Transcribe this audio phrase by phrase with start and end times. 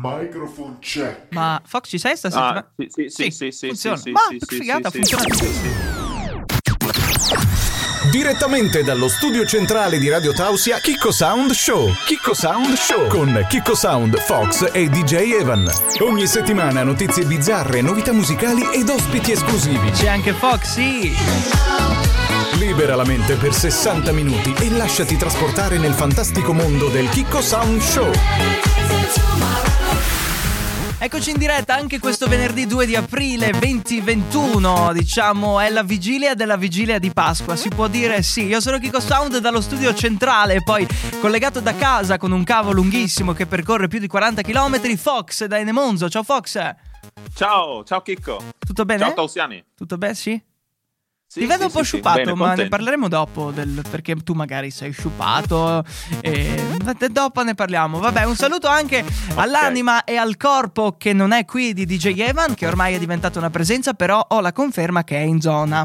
[0.00, 1.32] Microphone check.
[1.32, 2.56] Ma Fox ci sei stasera?
[2.56, 3.96] Ah, sì, sì, sì, sì, sì, funziona.
[3.96, 5.24] sì, Ma sì, che figata, sì, funziona.
[5.34, 5.70] sì, sì, sì.
[8.10, 11.92] Direttamente dallo studio centrale di Radio Tausia, Kiko Sound Show.
[12.06, 15.68] Kiko Sound Show con Kiko Sound, Fox e DJ Evan.
[16.00, 19.90] Ogni settimana notizie bizzarre, novità musicali ed ospiti esclusivi.
[19.90, 21.14] C'è anche Fox, sì.
[22.58, 27.80] Libera la mente per 60 minuti e lasciati trasportare nel fantastico mondo del Kiko Sound
[27.80, 28.10] Show.
[31.06, 36.56] Eccoci in diretta anche questo venerdì 2 di aprile 2021, diciamo è la vigilia della
[36.56, 38.46] vigilia di Pasqua, si può dire sì.
[38.46, 40.84] Io sono Kiko Sound dallo studio centrale, poi
[41.20, 45.60] collegato da casa con un cavo lunghissimo che percorre più di 40 km, Fox da
[45.60, 46.08] Enemonzo.
[46.08, 46.58] Ciao Fox,
[47.36, 48.42] Ciao, ciao Chicco.
[48.58, 49.04] tutto bene?
[49.04, 49.64] Ciao Tausiani.
[49.76, 50.42] Tutto bene, sì?
[51.28, 52.70] Sì, Ti vedo sì, un po' sì, sciupato, Bene, ma ne contento.
[52.70, 55.84] parleremo dopo, del- perché tu magari sei sciupato.
[56.20, 56.64] E...
[57.10, 57.98] Dopo ne parliamo.
[57.98, 62.54] Vabbè, un saluto anche all'anima e al corpo che non è qui di DJ Evan,
[62.54, 65.84] che ormai è diventata una presenza, però ho la conferma che è in zona.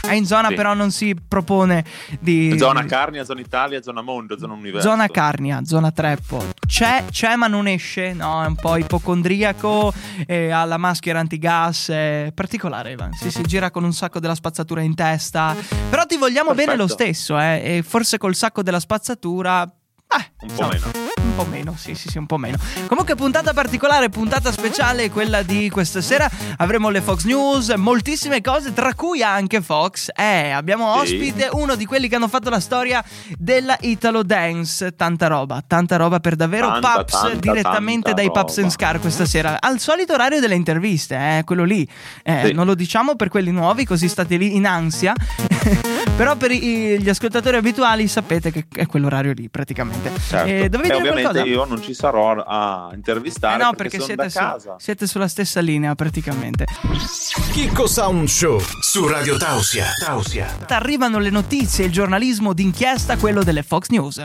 [0.00, 1.84] È in zona, però non si propone
[2.18, 2.58] di.
[2.58, 4.88] Zona Carnia, zona Italia, zona Mondo, zona Universo.
[4.88, 6.44] Zona Carnia, zona Treppo.
[6.66, 8.42] C'è, c'è ma non esce, no?
[8.42, 9.92] È un po' ipocondriaco,
[10.26, 13.12] ha la maschera antigas, è particolare Evan.
[13.12, 15.54] Sì, si gira con un sacco della spazzatura in testa.
[15.90, 17.02] Però ti vogliamo bene lo Perfetto.
[17.12, 17.76] stesso, eh?
[17.78, 19.62] E forse col sacco della spazzatura...
[19.62, 21.21] Eh, Un po' meno.
[21.32, 22.58] Un po' meno, sì, sì, sì, un po' meno.
[22.86, 26.30] Comunque, puntata particolare, puntata speciale, quella di questa sera.
[26.58, 30.10] Avremo le Fox News, moltissime cose, tra cui anche Fox.
[30.14, 33.02] Eh, abbiamo ospite uno di quelli che hanno fatto la storia
[33.38, 34.94] della Italo Dance.
[34.94, 36.68] Tanta roba, tanta roba per davvero.
[36.68, 38.70] Tanta, Paps tanta, direttamente tanta dai Paps and.
[38.70, 39.56] Scar questa sera.
[39.58, 41.88] Al solito orario delle interviste, eh, quello lì.
[42.22, 42.52] Eh, Sì.
[42.52, 45.14] Non lo diciamo per quelli nuovi, così state lì in ansia.
[46.14, 50.10] Però per i- gli ascoltatori abituali sapete che è quell'orario lì, praticamente.
[50.28, 50.46] Certo.
[50.48, 51.44] Eh, dovevi dire ovviamente qualcosa?
[51.44, 54.74] io non ci sarò a intervistare Eh no, perché, perché, siete, da su- casa.
[54.78, 56.66] siete sulla stessa linea praticamente.
[57.52, 59.86] Kiko Sound Show su Radio Tausia.
[60.04, 60.56] Tausia.
[60.68, 64.18] Arrivano le notizie, il giornalismo d'inchiesta, quello delle Fox News.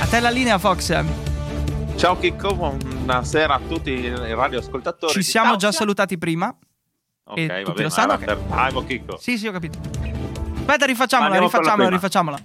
[0.00, 1.04] A te la linea, Fox.
[1.96, 5.12] Ciao Chicco, buonasera a tutti i radioascoltatori.
[5.12, 5.78] Ci siamo già Tausia.
[5.80, 6.54] salutati prima.
[7.28, 9.16] Ok, e va tutti bene, lo sanno per- Bravo Chicco.
[9.18, 9.78] Sì, sì, ho capito.
[10.58, 11.90] Aspetta, rifacciamola, rifacciamola, prima.
[11.90, 12.38] rifacciamola.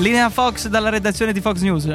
[0.00, 1.92] Linea Fox dalla redazione di Fox News.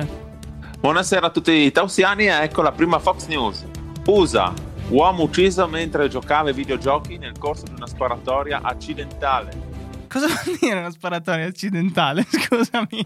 [0.80, 3.66] Buonasera a tutti i tausiani, ecco la prima Fox News.
[4.06, 4.54] USA,
[4.90, 9.74] uomo ucciso mentre giocava ai videogiochi nel corso di una sparatoria accidentale.
[10.08, 12.26] Cosa vuol dire una sparatoria accidentale?
[12.30, 13.06] Scusami.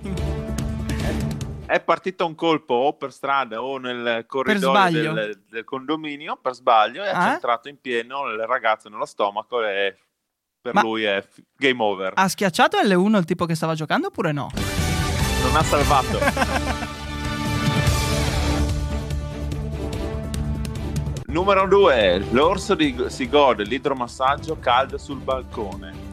[1.65, 7.03] È partito un colpo o per strada o nel corridoio del, del condominio per sbaglio
[7.03, 7.17] e Ah?
[7.27, 9.95] ha centrato in pieno il ragazzo nello stomaco e
[10.61, 11.23] per Ma- lui è
[11.55, 12.13] game over.
[12.15, 14.49] Ha schiacciato L1 il tipo che stava giocando oppure no?
[15.49, 16.19] Non ha salvato.
[21.27, 22.25] Numero 2.
[22.31, 26.07] L'orso di- si gode l'idromassaggio caldo sul balcone.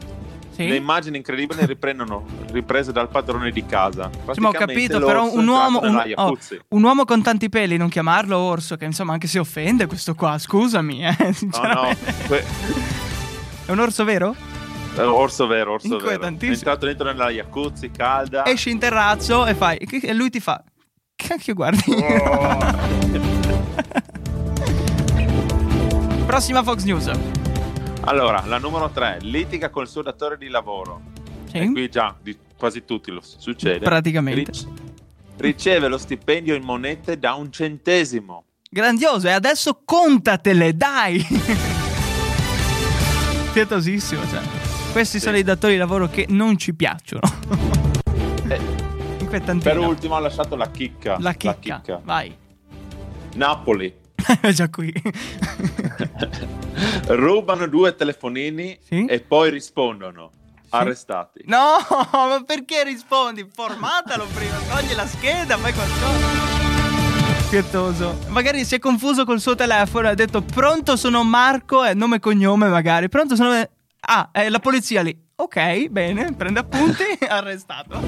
[0.51, 0.67] Sì.
[0.67, 4.09] Le immagini incredibili riprendono riprese dal padrone di casa.
[4.31, 6.35] Sì, ma ho capito, però un uomo, un, oh,
[6.69, 10.39] un uomo con tanti peli, non chiamarlo orso, che insomma anche se offende questo qua,
[10.39, 11.15] scusami, eh,
[11.61, 11.95] No, no,
[12.25, 12.43] que-
[13.65, 14.35] È un orso vero?
[15.01, 15.99] Eh, orso vero, orso vero.
[15.99, 16.53] È Inquietantissimo.
[16.55, 18.45] entrato dentro nella jacuzzi calda.
[18.45, 20.63] Esci in terrazzo e fai, e lui ti fa,
[21.15, 21.83] cacchio guardi.
[26.25, 27.09] Prossima Fox News.
[28.01, 29.19] Allora, la numero 3.
[29.21, 31.01] Litiga col suo datore di lavoro.
[31.49, 31.57] Sì.
[31.57, 33.79] E qui già di quasi tutti lo succede.
[33.79, 34.51] Praticamente.
[34.51, 34.67] Ric-
[35.37, 38.43] riceve lo stipendio in monete da un centesimo.
[38.69, 41.25] Grandioso, e adesso contatele, dai!
[43.53, 44.41] Pietosissimo, cioè.
[44.91, 45.25] Questi Sì.
[45.25, 47.21] sono i datori di lavoro che non ci piacciono.
[48.47, 48.59] Eh,
[49.61, 51.17] per ultimo ha lasciato la chicca.
[51.19, 51.81] La chicca.
[52.03, 52.35] Vai.
[53.35, 53.93] Napoli.
[54.41, 54.91] È già qui.
[57.07, 59.05] Rubano due telefonini Sì?
[59.05, 60.31] e poi rispondono.
[60.69, 61.43] Arrestati.
[61.45, 61.75] No,
[62.11, 63.47] ma perché rispondi?
[63.53, 66.25] Formatalo prima, togli la scheda, fai qualcosa.
[67.49, 68.19] Pietoso.
[68.27, 72.17] Magari si è confuso col suo telefono e ha detto pronto sono Marco e nome
[72.17, 73.07] e cognome magari.
[73.07, 73.65] Pronto sono...
[74.09, 75.13] Ah, è la polizia lì.
[75.35, 77.99] Ok, bene, prende appunti, arrestato.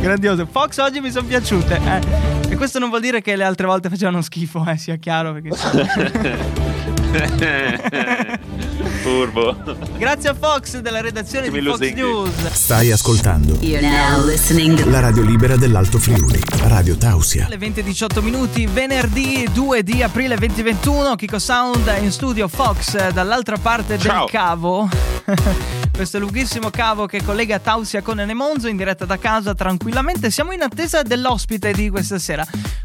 [0.00, 0.44] Grandioso.
[0.46, 1.80] Fox oggi mi sono piaciute.
[1.84, 2.00] eh.
[2.50, 5.34] E questo non vuol dire che le altre volte facevano schifo, eh, sia chiaro.
[5.34, 5.50] Perché
[9.06, 9.56] Furbo.
[9.98, 12.00] Grazie a Fox della redazione di Fox lusinghi.
[12.00, 12.48] News.
[12.50, 17.46] Stai ascoltando You're now listening la radio libera dell'Alto Friuli, Radio Tausia.
[17.48, 23.96] Le 20.18 minuti, venerdì 2 di aprile 2021, Kiko Sound in studio Fox dall'altra parte
[23.96, 24.24] Ciao.
[24.24, 24.88] del cavo.
[25.96, 30.30] questo lunghissimo cavo che collega Tausia con Enemonzo in diretta da casa tranquillamente.
[30.30, 32.44] Siamo in attesa dell'ospite di questa sera.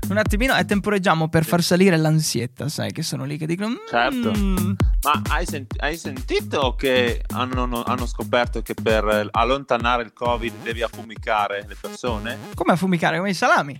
[0.09, 3.75] Un attimino e temporeggiamo per far salire l'ansietta, sai che sono lì che dicono...
[3.89, 4.31] Certo.
[4.35, 4.71] "Mm".
[5.03, 10.81] Ma hai, sent- hai sentito che hanno, hanno scoperto che per allontanare il Covid devi
[10.81, 12.37] affumicare le persone?
[12.55, 13.17] Come affumicare?
[13.17, 13.73] Come i salami?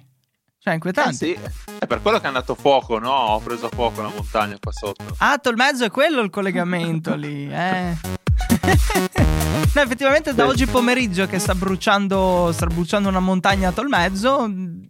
[0.60, 1.16] Cioè, Eh inquietanti.
[1.16, 1.38] sì,
[1.80, 3.12] è per quello che è andato fuoco, no?
[3.12, 5.04] Ho preso fuoco la montagna qua sotto.
[5.18, 7.98] Ah, il mezzo è quello il collegamento lì, eh.
[9.74, 14.48] no, effettivamente da oggi pomeriggio che sta bruciando, sta bruciando una montagna a Tolmezzo.
[14.48, 14.88] mh,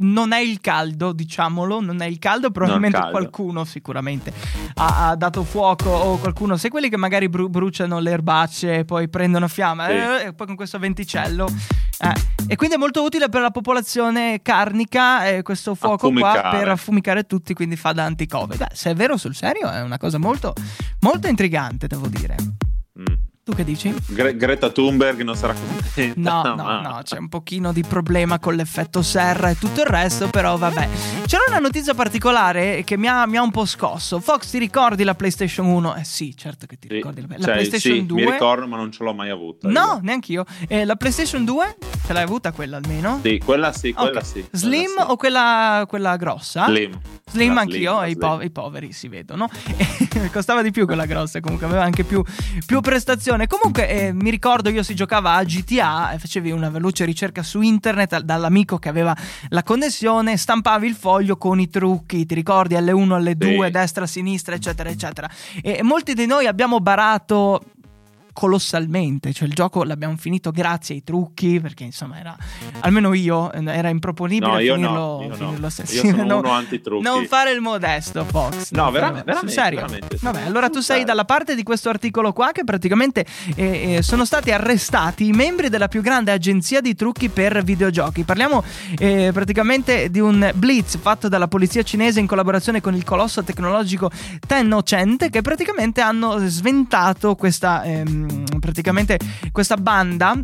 [0.00, 3.12] Non è il caldo, diciamolo, non è il caldo, probabilmente caldo.
[3.18, 4.32] qualcuno sicuramente
[4.74, 8.84] ha, ha dato fuoco o qualcuno, sai quelli che magari bru- bruciano le erbacce e
[8.84, 9.92] poi prendono fiamma Sì.
[9.94, 11.48] eh, e poi con questo venticello.
[11.98, 12.12] eh.
[12.46, 16.58] E quindi è molto utile per la popolazione carnica eh, questo fuoco qua Affumicare.
[16.58, 18.56] per affumicare tutti, quindi fa da anti-covid.
[18.56, 20.54] Beh, se è vero sul serio è una cosa molto,
[21.00, 22.36] molto intrigante, devo dire.
[23.58, 23.92] Che dici?
[24.06, 26.20] Gre- Greta Thunberg non sarà contenta.
[26.30, 29.86] No, no, ma- no, c'è un pochino di problema con l'effetto serra e tutto il
[29.88, 30.88] resto, però vabbè.
[31.26, 34.20] C'era una notizia particolare che mi ha, mi ha un po' scosso.
[34.20, 35.96] Fox, ti ricordi la PlayStation 1?
[35.96, 38.24] Eh sì, certo che ti Sì, ricordi la, la cioè, PlayStation sì, 2.
[38.24, 39.66] Mi ricordo, ma non ce l'ho mai avuta.
[39.68, 39.98] No, io.
[40.02, 40.44] neanch'io.
[40.68, 41.76] Eh, la PlayStation 2?
[42.06, 43.18] Ce l'hai avuta quella almeno?
[43.24, 44.24] Sì, quella sì, quella Ok.
[44.24, 44.32] sì.
[44.34, 45.04] quella Slim sì.
[45.04, 46.66] o quella, quella grossa?
[46.66, 46.96] Slim.
[47.28, 48.20] Slim La anch'io, la e i, slim.
[48.36, 49.50] po- i poveri si vedono.
[50.32, 52.22] Costava di più quella grossa, comunque aveva anche più,
[52.66, 53.46] più prestazione.
[53.46, 57.60] Comunque eh, mi ricordo io si giocava a GTA e facevi una veloce ricerca su
[57.60, 59.16] internet dal- dall'amico che aveva
[59.48, 63.70] la connessione, stampavi il foglio con i trucchi, ti ricordi L1, L2, Sì.
[63.70, 65.28] destra, sinistra, eccetera, eccetera.
[65.62, 67.62] E molti di noi abbiamo barato
[68.38, 72.36] colossalmente, cioè il gioco l'abbiamo finito grazie ai trucchi, perché insomma era,
[72.82, 75.34] almeno io, era improponibile No, io finirlo, no, io no.
[75.34, 76.06] finirlo Io stesso.
[76.06, 77.02] sono No, uno antitrucchi.
[77.02, 78.70] non fare il modesto, Fox.
[78.70, 79.80] No, veramente, sul serio.
[79.80, 80.18] veramente.
[80.20, 83.26] Vabbè, allora tu sei dalla parte di questo articolo qua che praticamente
[83.56, 88.22] eh, eh, sono stati arrestati i membri della più grande agenzia di trucchi per videogiochi.
[88.22, 88.62] Parliamo
[89.00, 94.12] eh, praticamente di un blitz fatto dalla polizia cinese in collaborazione con il colosso tecnologico
[94.46, 98.26] Tenno-Cent che praticamente hanno sventato questa ehm,
[98.60, 99.18] praticamente
[99.52, 100.34] questa banda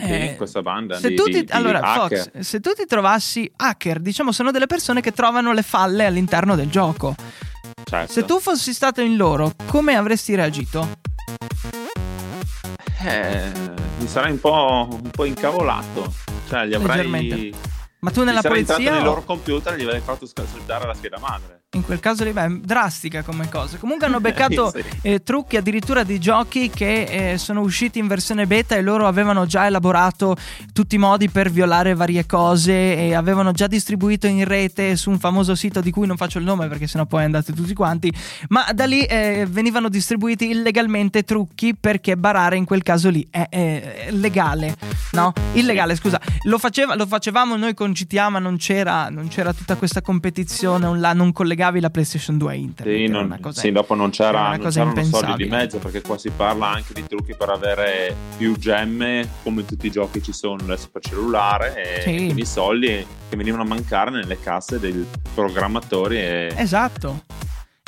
[0.00, 2.30] eh, questa banda se di, tu ti, di- di allora, hacker.
[2.32, 6.54] Fox, se tu ti trovassi hacker, diciamo, sono delle persone che trovano le falle all'interno
[6.54, 7.14] del gioco.
[7.84, 8.12] Certo.
[8.12, 10.88] Se tu fossi stato in loro, come avresti reagito?
[13.00, 13.50] Eh,
[13.98, 16.12] mi sarei un po', un po' incavolato.
[16.48, 17.54] Cioè, gli avrei.
[18.00, 20.46] Ma tu nella sarei polizia entrato nei o- loro computer e gli avrei fatto sca-
[20.46, 21.57] saltare la scheda madre.
[21.76, 23.76] In quel caso lì, beh, drastica come cosa.
[23.76, 24.82] Comunque hanno beccato Sì.
[25.02, 29.44] eh, trucchi addirittura di giochi che eh, sono usciti in versione beta e loro avevano
[29.44, 30.34] già elaborato
[30.72, 35.18] tutti i modi per violare varie cose e avevano già distribuito in rete su un
[35.18, 38.10] famoso sito di cui non faccio il nome perché sennò poi andate tutti quanti.
[38.48, 43.46] Ma da lì eh, venivano distribuiti illegalmente trucchi perché barare in quel caso lì è,
[43.46, 44.74] è legale,
[45.12, 45.34] no?
[45.52, 46.18] Illegale, scusa.
[46.44, 50.86] Lo, faceva- lo facevamo noi con GTA, ma non c'era, non c'era tutta questa competizione
[50.86, 52.96] online, non collegavi la PlayStation 2 a internet.
[52.96, 56.00] Sì, non- cosa- sì, dopo non, era c'era, non cosa c'erano soldi di mezzo perché
[56.02, 60.32] qua si parla anche di trucchi per avere più gemme come tutti i giochi ci
[60.32, 62.14] sono adesso per cellulare e Sì.
[62.14, 62.86] quindi i soldi
[63.28, 67.24] che venivano a mancare nelle casse dei programmatori e Esatto.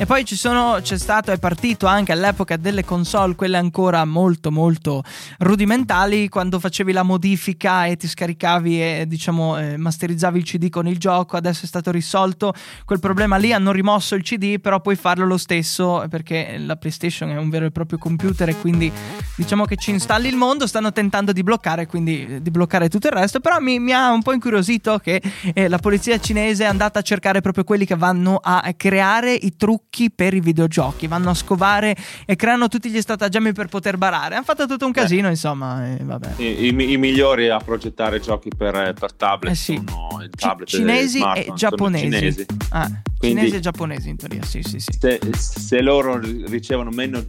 [0.00, 5.04] E poi sono, c'è stato, è partito anche all'epoca delle console, quelle ancora molto molto
[5.40, 10.88] rudimentali, quando facevi la modifica e ti scaricavi e diciamo eh, masterizzavi il CD con
[10.88, 12.54] il gioco, adesso è stato risolto.
[12.86, 17.28] Quel problema lì, hanno rimosso il CD, però puoi farlo lo stesso perché la PlayStation
[17.28, 18.90] è un vero e proprio computer e quindi
[19.36, 23.08] diciamo che ci installi il mondo, stanno tentando di bloccare, quindi eh, di bloccare tutto
[23.08, 25.20] il resto, però mi, mi ha un po' incuriosito che
[25.52, 29.56] eh, la polizia cinese è andata a cercare proprio quelli che vanno a creare i
[29.58, 31.94] trucchi per i videogiochi, vanno a scovare
[32.24, 34.36] e creano tutti gli stratagemmi per poter barare.
[34.36, 36.34] Hanno fatto tutto un casino, insomma, e vabbè.
[36.36, 39.74] i, i- i migliori a progettare giochi per, per tablet Eh sì.
[39.84, 42.04] sono tablet cinesi e e giapponesi.
[42.04, 42.46] cinesi.
[42.70, 44.92] Ah, Quindi- cinesi e giapponesi in teoria, sì, sì, sì.
[44.98, 47.22] Se, se loro ricevono meno,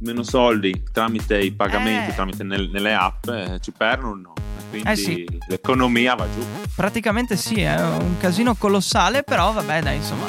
[0.00, 2.14] meno soldi tramite i pagamenti, Eh.
[2.14, 4.32] tramite nel- nelle app, eh, ci perdono.
[4.72, 5.26] Quindi Eh sì.
[5.48, 6.42] l'economia va giù.
[6.74, 10.24] Praticamente sì, è un casino colossale, però vabbè, dai, insomma.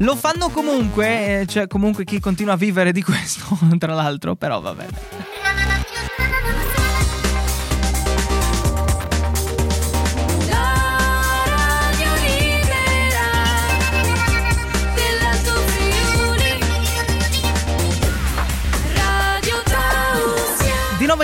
[0.00, 3.46] Lo fanno comunque, eh, c'è comunque chi continua a vivere di questo,
[3.78, 4.86] tra l'altro, però vabbè.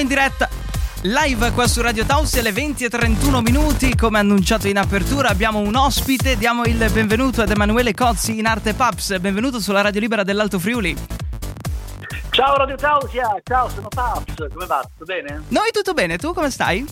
[0.05, 0.54] in diretta.
[1.07, 5.59] Live qua su Radio Tausia alle 20 e 31 minuti, come annunciato in apertura abbiamo
[5.59, 10.23] un ospite, diamo il benvenuto ad Emanuele Cozzi in Arte Paps, benvenuto sulla Radio Libera
[10.23, 10.97] dell'Alto Friuli.
[12.31, 14.81] Ciao Radio Tausia, ciao, sono Paps, come va?
[14.81, 15.43] Tutto bene?
[15.49, 16.87] Noi tutto bene, tu come stai?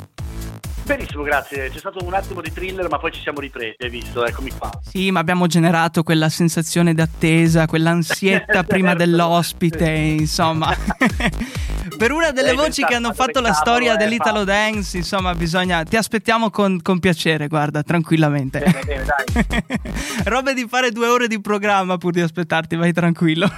[0.85, 1.71] Benissimo, grazie.
[1.71, 4.25] C'è stato un attimo di thriller, ma poi ci siamo ripresi, hai visto?
[4.27, 4.71] Eccomi qua.
[4.85, 9.05] Sì, ma abbiamo generato quella sensazione d'attesa, quell'ansietta prima Certo.
[9.05, 10.75] dell'ospite, insomma.
[11.97, 15.85] per una delle voci che hanno fatto la storia eh, dell'Italo Dance, insomma, bisogna...
[15.85, 18.59] Ti aspettiamo con, con piacere, guarda, tranquillamente.
[18.59, 19.81] Bene, bene, dai.
[20.25, 23.51] Robe di fare due ore di programma pur di aspettarti, vai tranquillo.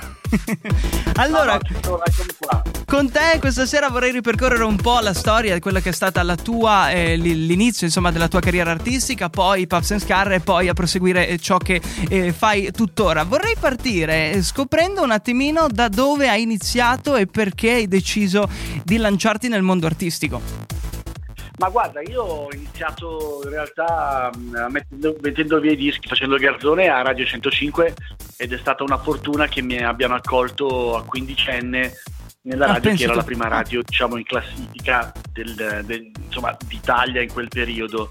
[1.17, 2.74] allora, No, no, ci sono.
[2.87, 6.23] Con te questa sera vorrei ripercorrere un po' la storia di quella che è stata
[6.23, 10.69] la tua, eh, l'inizio insomma della tua carriera artistica, poi Pups and Scar e poi
[10.69, 13.25] a proseguire eh, ciò che eh, fai tuttora.
[13.25, 18.49] Vorrei partire eh, scoprendo un attimino da dove hai iniziato e perché hai deciso
[18.83, 20.41] di lanciarti nel mondo artistico.
[21.57, 26.89] Ma guarda, io ho iniziato in realtà mh, mettendo, mettendo via i dischi, facendo garzone
[26.89, 27.95] a Radio 105
[28.37, 31.93] ed è stata una fortuna che mi abbiano accolto a quindicenne
[32.45, 36.57] nella Ah, radio pensa che era la prima radio diciamo in classifica del- del- insomma,
[36.67, 38.11] d'Italia in quel periodo.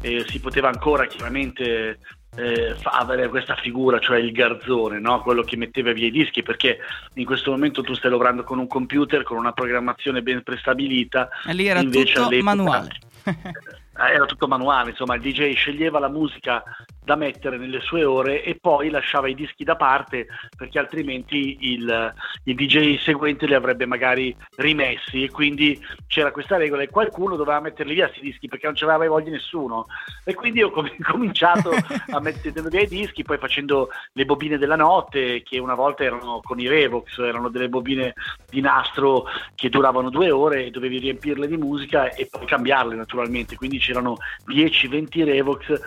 [0.00, 1.98] E si poteva ancora chiaramente
[2.36, 5.22] eh, avere questa figura, cioè il garzone, no?
[5.22, 6.78] quello che metteva via i dischi, perché
[7.14, 11.28] in questo momento tu stai lavorando con un computer, con una programmazione ben prestabilita.
[11.46, 12.90] E lì era tutto manuale.
[13.22, 13.36] Eh,
[14.12, 16.62] era tutto manuale, insomma il DJ sceglieva la musica
[17.04, 22.14] da mettere nelle sue ore e poi lasciava i dischi da parte perché altrimenti il,
[22.44, 25.22] il DJ seguente li avrebbe magari rimessi.
[25.22, 28.86] E quindi c'era questa regola e qualcuno doveva metterli via questi dischi perché non ce
[28.86, 29.86] l'aveva voglia nessuno.
[30.24, 31.70] E quindi ho com- cominciato
[32.10, 36.40] a mettere via i dischi poi facendo le bobine della notte che una volta erano
[36.42, 38.14] con i Revox, erano delle bobine
[38.48, 43.56] di nastro che duravano due ore e dovevi riempirle di musica e poi cambiarle naturalmente,
[43.56, 45.80] quindi c'erano 10-20 Revox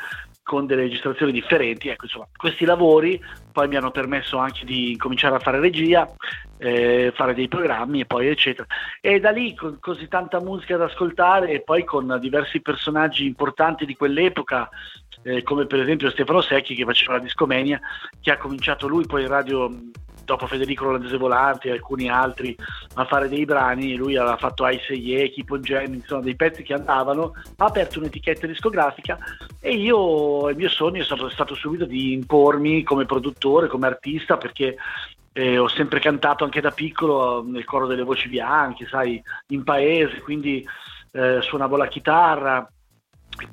[0.47, 1.89] con delle registrazioni differenti.
[1.89, 6.09] Ecco, insomma, questi lavori poi mi hanno permesso anche di cominciare a fare regia,
[6.57, 8.65] eh, fare dei programmi e poi eccetera.
[9.01, 13.85] E da lì con così tanta musica da ascoltare e poi con diversi personaggi importanti
[13.85, 14.69] di quell'epoca,
[15.23, 17.81] eh, come per esempio Stefano Secchi che faceva la discomenia,
[18.21, 19.69] che ha cominciato lui poi in radio
[20.27, 22.53] dopo Federico Olandese Volante e alcuni altri
[22.95, 26.63] a fare dei brani, lui aveva fatto Ice Ye, Keep on Jam, insomma dei pezzi
[26.63, 29.17] che andavano, ha aperto un'etichetta discografica
[29.61, 33.87] e io il mio sogno è stato, è stato subito di impormi come produttore, come
[33.87, 34.75] artista perché
[35.31, 40.19] eh, ho sempre cantato anche da piccolo nel coro delle voci bianche, sai, in paese,
[40.19, 40.67] quindi
[41.13, 42.69] eh, suonavo la chitarra.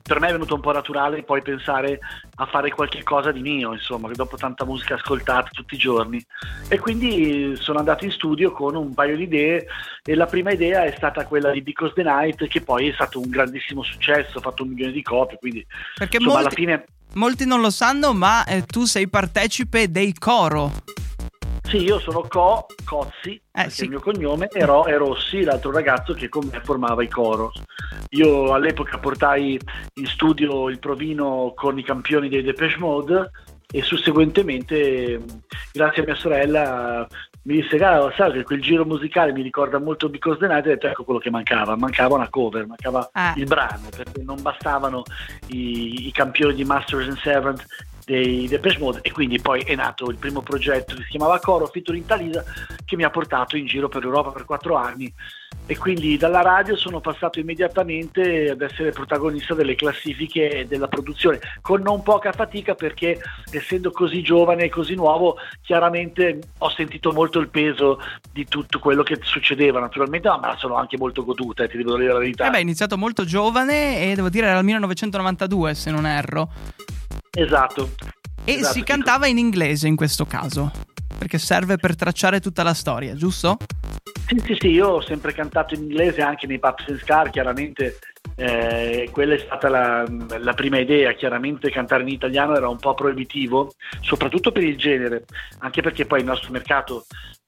[0.03, 1.99] Per me è venuto un po' naturale poi pensare
[2.37, 6.25] a fare qualche cosa di mio, insomma, che dopo tanta musica ascoltata tutti i giorni.
[6.69, 9.67] E quindi sono andato in studio con un paio di idee
[10.05, 13.21] e la prima idea è stata quella di Because the Night, che poi è stato
[13.21, 16.85] un grandissimo successo, ha fatto un milione di copie, quindi Perché insomma alla molti, fine
[17.15, 20.73] molti non lo sanno, ma eh, tu sei partecipe dei coro.
[21.75, 23.81] Sì, io sono Co, Cozzi, perché sì.
[23.81, 27.09] è il mio cognome, e Ro è Rossi, l'altro ragazzo che con me formava i
[27.09, 27.51] coro.
[28.11, 29.59] Io all'epoca portai
[29.95, 33.29] in studio il provino con i campioni dei Depeche Mode
[33.73, 35.21] e susseguentemente,
[35.73, 37.09] grazie a mia sorella,
[37.43, 40.69] mi disse, "Cara, sai che quel giro musicale mi ricorda molto Because the Night, e
[40.69, 43.35] ho detto, ecco quello che mancava, mancava una cover, mancava Ah.
[43.37, 45.03] il brano, perché non bastavano
[45.49, 47.67] i, i campioni di Masters and Servant
[48.05, 51.67] dei Depeche Mode e quindi poi è nato il primo progetto che si chiamava Coro
[51.67, 52.45] featuring Talisa
[52.85, 55.13] che mi ha portato in giro per l'Europa per quattro anni.
[55.67, 61.41] E quindi dalla radio sono passato immediatamente ad essere protagonista delle classifiche e della produzione
[61.63, 63.19] con non poca fatica perché
[63.51, 67.99] essendo così giovane e così nuovo chiaramente ho sentito molto il peso
[68.31, 69.81] di tutto quello che succedeva.
[69.81, 72.47] Naturalmente ma me la sono anche molto goduta eh, ti devo dire la verità.
[72.47, 76.51] Eh beh, hai iniziato molto giovane e devo dire era il 1992 se non erro.
[77.35, 77.91] Esatto
[78.45, 80.71] E Esatto, si cantava in inglese in questo caso.
[81.17, 83.57] Perché serve per tracciare tutta la storia, giusto?
[84.27, 87.99] Sì, sì, sì, io ho sempre cantato in inglese anche nei Pups and Scar, chiaramente
[88.37, 90.05] eh, quella è stata la,
[90.39, 95.25] la prima idea, chiaramente cantare in italiano era un po' proibitivo, soprattutto per il genere,
[95.59, 97.07] anche perché poi il nostro mercato,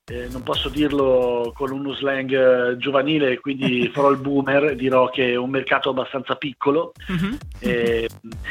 [0.09, 5.33] eh, non posso dirlo con uno slang eh, giovanile, quindi farò il boomer, dirò che
[5.33, 7.39] è un mercato abbastanza piccolo Mhm.
[7.59, 8.09] e,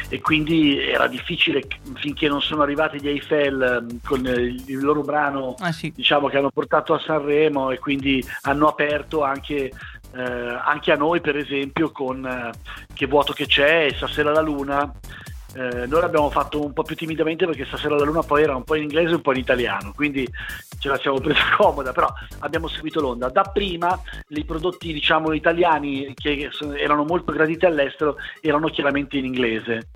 [0.10, 1.64] e quindi era difficile
[1.96, 5.94] finché non sono arrivati gli Eiffel eh, con il, il loro brano Ah sì.
[5.96, 9.72] diciamo che hanno portato a Sanremo e quindi hanno aperto anche,
[10.14, 12.52] eh, anche a noi per esempio con eh,
[12.94, 14.92] Che vuoto che c'è e Stasera la luna
[15.58, 18.66] Eh, noi l'abbiamo fatto un po' più timidamente perché Stasera la luna poi era un
[18.66, 20.28] po' in inglese e un po' in italiano quindi
[20.78, 23.98] ce la siamo presa comoda però abbiamo seguito l'onda dapprima
[24.28, 29.88] i prodotti diciamo italiani che erano molto graditi all'estero erano chiaramente in inglese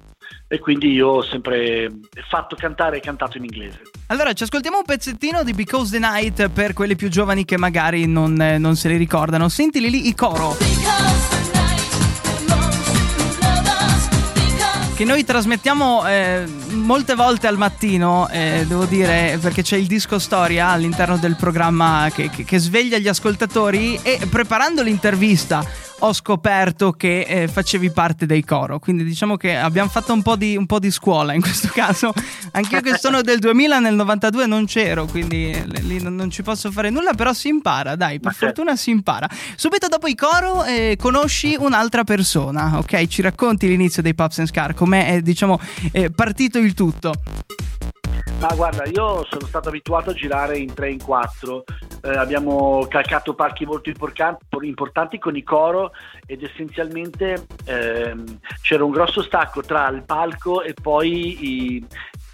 [0.47, 1.91] e quindi io ho sempre
[2.29, 6.49] fatto cantare e cantato in inglese Allora, ci ascoltiamo un pezzettino di Because the Night
[6.49, 9.49] per quelli più giovani che magari non, eh, non se li ricordano.
[9.49, 10.78] Sentili lì i coro.
[14.99, 20.19] Che noi trasmettiamo eh, molte volte al mattino, eh, devo dire, perché c'è il disco
[20.19, 23.97] storia all'interno del programma che, che- che sveglia gli ascoltatori.
[24.03, 25.65] E preparando l'intervista
[25.99, 28.79] ho scoperto che eh, facevi parte dei coro.
[28.79, 32.13] Quindi diciamo che abbiamo fatto un po' di, un po' di scuola in questo caso.
[32.51, 36.71] Anch'io che sono del 2000, nel 92 non c'ero, quindi eh, lì non, ci posso
[36.71, 38.45] fare nulla, però si impara, dai, per certo.
[38.47, 39.27] fortuna si impara.
[39.55, 43.07] Subito dopo i coro eh, conosci un'altra persona, ok?
[43.07, 45.59] Ci racconti l'inizio dei Pops and Scar, com'è eh, diciamo
[45.91, 47.13] è partito il tutto.
[48.39, 51.63] Ma guarda, io sono stato abituato a girare in 3 in 4.
[52.03, 55.91] Eh, abbiamo calcato parchi molto importanti, con i coro
[56.25, 61.87] ed essenzialmente ehm, c'era un grosso stacco tra il palco e poi i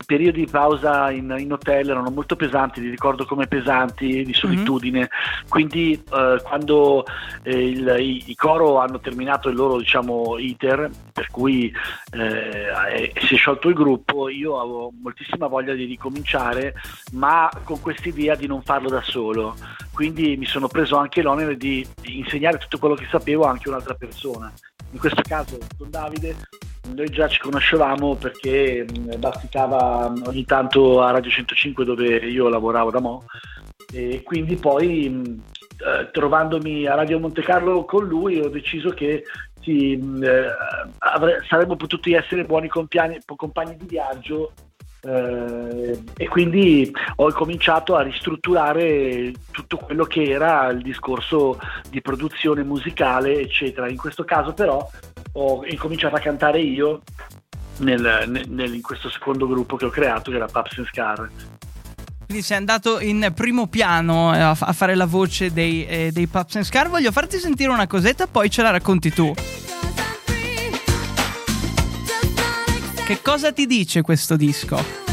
[0.06, 5.10] periodi di pausa in, in hotel erano molto pesanti, li ricordo come pesanti, di solitudine.
[5.50, 7.06] Quindi eh, quando
[7.44, 11.74] eh, il- i, i coro hanno terminato il loro diciamo, iter, per cui
[12.12, 16.74] eh, si è sciolto il gruppo, io avevo moltissima voglia di ricominciare,
[17.14, 19.56] ma con quest'idea di non farlo da solo.
[19.94, 23.72] Quindi mi sono preso anche l'onere di, di insegnare tutto quello che sapevo anche a
[23.72, 24.52] un'altra persona.
[24.92, 26.36] In questo caso con Davide
[26.94, 32.50] noi già ci conoscevamo perché mh, bazzicava mh, ogni tanto a Radio 105 dove io
[32.50, 33.26] lavoravo da mo'
[33.94, 35.42] e quindi poi mh,
[35.78, 39.24] eh, trovandomi a Radio Monte Carlo con lui ho deciso che
[39.62, 40.48] sì, eh,
[41.00, 44.54] avre- saremmo potuti essere buoni compiani- compagni di viaggio
[45.02, 52.64] eh, e quindi ho cominciato a ristrutturare tutto quello che era il discorso di produzione
[52.64, 53.90] musicale eccetera.
[53.90, 54.88] In questo caso però
[55.38, 57.02] ho incominciato a cantare io
[57.78, 61.30] nel- nel- in questo secondo gruppo che ho creato che era Paps and Scar
[62.26, 66.28] Quindi sei andato in primo piano eh, a, a fare la voce dei, eh, dei
[66.28, 66.90] Pops and Scar.
[66.90, 69.32] Voglio farti sentire una cosetta, poi ce la racconti tu.
[73.06, 75.05] Che cosa ti dice questo disco?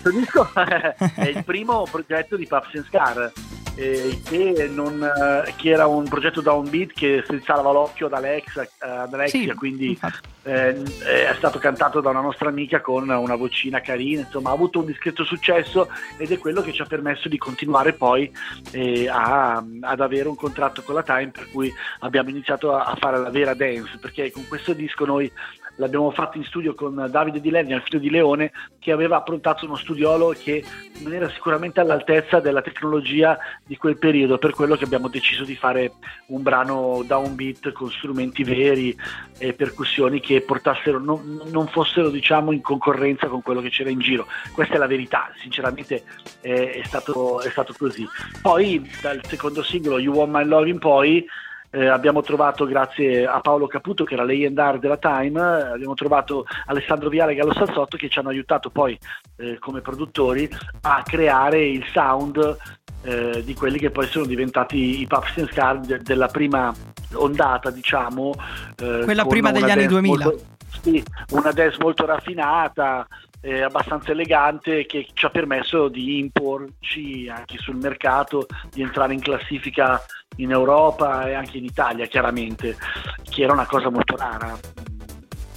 [0.00, 0.50] Questo disco?
[1.14, 3.32] È il primo progetto di Puffs and Scar,
[3.76, 8.68] eh, che, non, eh, che era un progetto downbeat che strizzava l'occhio ad, Alexa, eh,
[8.80, 9.98] ad Alexia, Sì, quindi
[10.42, 14.80] eh, è stato cantato da una nostra amica con una vocina carina, insomma ha avuto
[14.80, 18.30] un discreto successo ed è quello che ci ha permesso di continuare poi
[18.72, 22.96] eh, a- ad avere un contratto con la Time per cui abbiamo iniziato a, a
[22.96, 25.30] fare la vera dance, perché con questo disco noi
[25.76, 29.64] l'abbiamo fatto in studio con Davide Di Lerni, al figlio di Leone, che aveva approntato
[29.64, 30.64] uno studiolo che
[31.02, 35.56] non era sicuramente all'altezza della tecnologia di quel periodo, per quello che abbiamo deciso di
[35.56, 35.92] fare
[36.26, 38.96] un brano downbeat con strumenti veri
[39.38, 43.98] e percussioni che portassero, non, non fossero diciamo in concorrenza con quello che c'era in
[43.98, 44.26] giro.
[44.52, 46.04] Questa è la verità, sinceramente
[46.40, 48.06] eh, è, stato, è stato così.
[48.40, 51.26] Poi dal secondo singolo You Want My Love in poi
[51.74, 56.46] eh, abbiamo trovato, grazie a Paolo Caputo, che era l'A&R della Time, eh, abbiamo trovato
[56.66, 58.96] Alessandro Viale e Gallo Salsotto che ci hanno aiutato poi
[59.36, 60.48] eh, come produttori
[60.82, 62.56] a creare il sound
[63.02, 66.72] eh, di quelli che poi sono diventati i Puffs and Scar de- della prima
[67.14, 68.32] ondata, diciamo.
[68.80, 70.24] eh, Quella prima degli anni dance 2000.
[70.24, 70.44] molto-
[70.82, 73.06] sì, una dance molto raffinata,
[73.44, 79.20] eh, abbastanza elegante che ci ha permesso di imporci anche sul mercato, di entrare in
[79.20, 80.02] classifica
[80.36, 82.74] in Europa e anche in Italia chiaramente,
[83.22, 84.58] che era una cosa molto rara.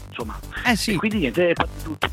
[0.09, 0.93] Insomma, Eh sì.
[0.93, 2.09] e quindi niente, è partito tutto.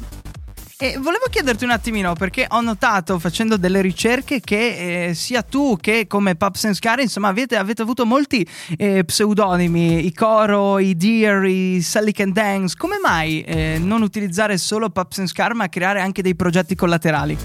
[0.77, 5.79] E volevo chiederti un attimino perché ho notato facendo delle ricerche che eh, sia tu
[5.81, 8.45] che come Pups and Scar insomma avete, avete avuto molti
[8.77, 12.75] eh, pseudonimi, i Coro, i Deer, i Sally Can Dance.
[12.77, 17.39] Come mai eh, non utilizzare solo Pups and Scar ma creare anche dei progetti collaterali?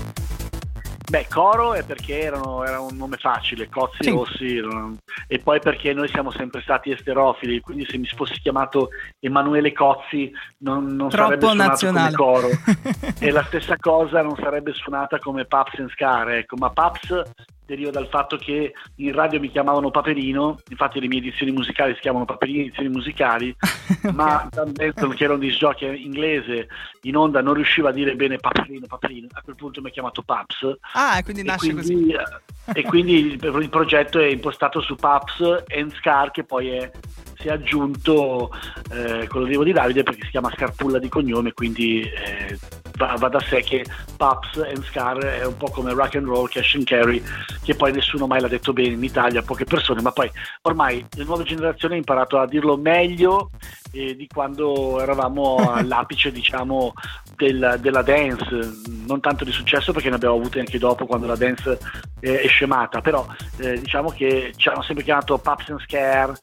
[1.10, 4.10] Beh, Coro è perché erano- era un nome facile, Cozzi Sì.
[4.12, 8.90] Rossi, erano- e poi perché noi siamo sempre stati esterofili, quindi se mi fossi chiamato
[9.20, 12.14] Emanuele Cozzi non, non sarebbe suonato nazionale.
[12.16, 12.48] come Coro.
[13.20, 17.24] e la stessa cosa non sarebbe suonata come Paps and Scar, ecco, ma Paps
[17.70, 22.02] deriva dal fatto che in radio mi chiamavano Paperino, infatti le mie edizioni musicali si
[22.02, 23.56] chiamano Paperino edizioni musicali,
[24.14, 26.68] ma Dan Benson che era un disc inglese
[27.04, 30.24] in onda non riusciva a dire bene Paperino, Paperino, a quel punto mi ha chiamato
[30.24, 30.78] Paps.
[30.94, 31.94] Ah, quindi e nasce così.
[31.94, 36.70] quindi, eh, e quindi il, il progetto è impostato su Paps and Scar che poi
[36.70, 36.92] è,
[37.40, 38.52] si è aggiunto
[38.92, 42.60] eh, con l'arrivo di Davide perché si chiama Scarpulla di cognome quindi eh,
[42.98, 43.86] va, va da sé che
[44.18, 47.24] Paps and Scar è un po' come rock and roll, cash and carry
[47.64, 50.30] che poi nessuno mai l'ha detto bene in Italia, poche persone ma poi
[50.64, 53.52] ormai le nuove generazioni hanno imparato a dirlo meglio
[53.92, 56.94] eh, di quando eravamo all'apice diciamo
[57.38, 61.38] del- della dance, non tanto di successo perché ne abbiamo avute anche dopo quando la
[61.38, 61.80] dance
[62.20, 63.26] è scemata, però
[63.60, 66.34] eh, diciamo che ci hanno sempre chiamato Pups and Scare,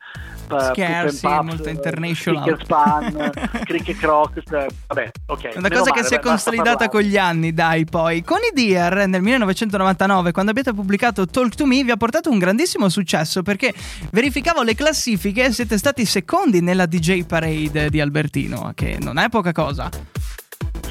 [0.46, 2.42] Poop and sì, Pups, molto international.
[2.42, 3.30] Crick and Span,
[3.64, 5.52] Crick and Croc, eh, vabbè, ok.
[5.56, 8.22] Una cosa che male, si è consolidata con gli anni, dai, poi.
[8.22, 12.38] Con i Deer nel 1999, quando abbiate pubblicato Talk to Me, vi ha portato un
[12.38, 13.74] grandissimo successo perché
[14.10, 19.28] verificavo le classifiche e siete stati secondi nella DJ Parade di Albertino, che non è
[19.28, 19.90] poca cosa.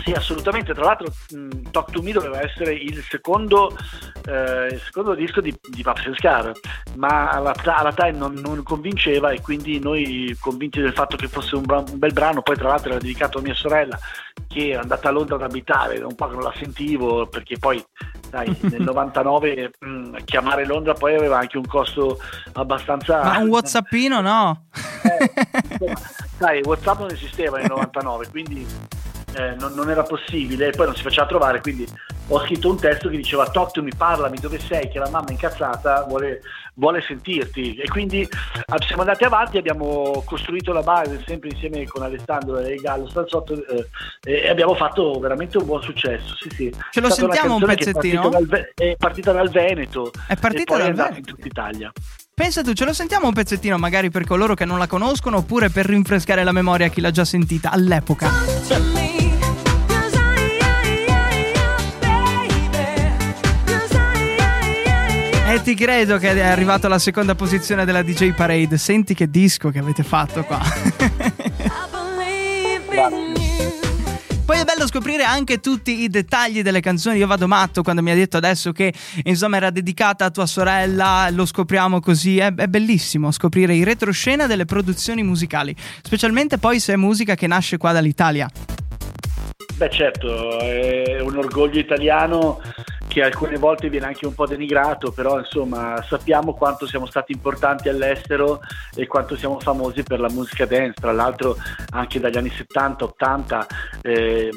[0.05, 0.75] Sì, assolutamente.
[0.75, 3.75] Tra l'altro, mh, Talk to Me doveva essere il secondo,
[4.27, 5.83] eh, il secondo disco di, di
[6.15, 6.51] Scar,
[6.97, 11.55] ma alla, alla time non, non convinceva e quindi noi, convinti del fatto che fosse
[11.55, 13.97] un, bra- un bel brano, poi tra l'altro era dedicato a mia sorella
[14.47, 17.57] che è andata a Londra ad abitare, da un po' che non la sentivo perché
[17.57, 17.83] poi,
[18.29, 22.19] sai, nel 99 mh, chiamare Londra poi aveva anche un costo
[22.53, 23.23] abbastanza...
[23.23, 24.67] Ma un Whatsappino, no?
[25.01, 25.31] Eh,
[25.71, 25.99] insomma,
[26.37, 28.67] sai, WhatsApp non esisteva nel 99, quindi
[29.35, 31.85] eh, non, non era possibile e poi non si faceva trovare, quindi
[32.29, 35.29] ho scritto un testo che diceva talk to me, parlami dove sei, che la mamma
[35.29, 36.41] incazzata vuole,
[36.73, 38.27] vuole sentirti e quindi eh,
[38.85, 43.87] siamo andati avanti, abbiamo costruito la base sempre insieme con Alessandro e Gallo Stanzotto eh,
[44.23, 46.35] e abbiamo fatto veramente un buon successo.
[46.39, 46.73] Sì, sì.
[46.91, 48.29] Ce lo È sentiamo un che è pezzettino?
[48.29, 51.17] partita dal È partita dal Veneto È partita e poi dal è Veneto.
[51.19, 51.91] in tutta Italia.
[52.33, 55.69] Pensa tu, ce lo sentiamo un pezzettino magari per coloro che non la conoscono oppure
[55.69, 58.29] per rinfrescare la memoria a chi l'ha già sentita all'epoca.
[65.65, 68.77] Ti credo che è arrivato alla seconda posizione della DJ Parade.
[68.77, 70.61] Senti che disco che avete fatto qua.
[74.45, 77.17] Poi è bello scoprire anche tutti i dettagli delle canzoni.
[77.17, 81.29] Io vado matto quando mi ha detto adesso che insomma era dedicata a tua sorella,
[81.31, 82.37] lo scopriamo così.
[82.37, 87.47] È, è bellissimo scoprire i retroscena delle produzioni musicali, specialmente poi se è musica che
[87.47, 88.47] nasce qua dall'Italia.
[89.77, 92.61] Beh certo, è un orgoglio italiano
[93.15, 97.87] che alcune volte viene anche un po' denigrato, però insomma sappiamo quanto siamo stati importanti
[97.87, 98.59] all'estero
[98.93, 101.55] e quanto siamo famosi per la musica dance, tra l'altro
[101.91, 103.65] anche dagli anni 70-80
[104.01, 104.49] eh,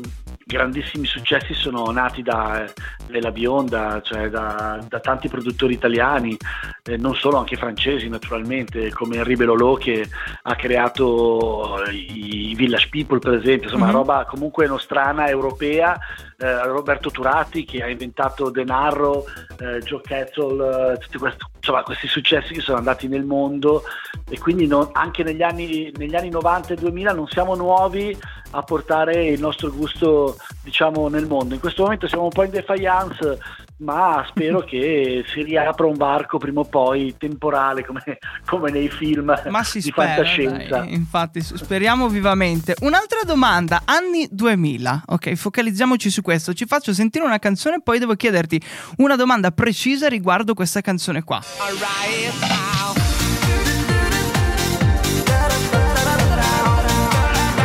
[0.49, 2.73] grandissimi successi sono nati da eh,
[3.09, 6.37] Lela Bionda, cioè da, da tanti produttori italiani,
[6.85, 10.09] eh, non solo anche francesi naturalmente, come Henri Belolò che
[10.43, 13.93] ha creato i Village People per esempio, insomma Mhm.
[13.93, 15.97] roba comunque nostrana, europea,
[16.39, 19.25] eh, Roberto Turati che ha inventato Denarro,
[19.59, 23.83] eh, Joe Ketzel, eh, tutti questi, insomma, questi successi che sono andati nel mondo
[24.29, 28.17] e quindi non- anche negli anni, negli anni 90 e 2000 non siamo nuovi
[28.53, 31.53] a portare il nostro gusto diciamo nel mondo.
[31.53, 33.39] In questo momento siamo un po' in defiance
[33.79, 39.35] ma spero che si riapra un varco prima o poi temporale come, come nei film
[39.49, 40.79] Ma si di spera, fantascienza.
[40.79, 42.75] dai, infatti, speriamo vivamente.
[42.81, 45.05] Un'altra domanda, anni 2000.
[45.07, 46.53] Ok, focalizziamoci su questo.
[46.53, 48.61] Ci faccio sentire una canzone e poi devo chiederti
[48.99, 51.41] una domanda precisa riguardo questa canzone qua.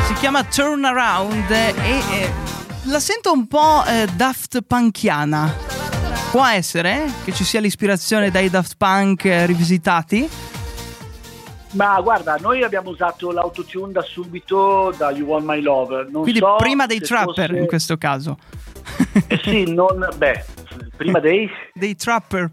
[0.05, 1.73] Si chiama Turn Around e
[2.11, 2.31] eh,
[2.83, 5.82] la sento un po' eh, Daft Punkiana.
[6.33, 10.27] Può essere che ci sia l'ispirazione dai Daft Punk rivisitati?
[11.73, 16.07] Ma guarda, noi abbiamo usato l'autotune da subito da You Want My Love.
[16.09, 18.39] Non Quindi so prima dei trapper fosse- in questo caso.
[19.27, 20.09] Eh sì, non...
[20.17, 20.43] Beh,
[20.97, 21.47] prima dei...
[21.71, 22.49] dei trapper.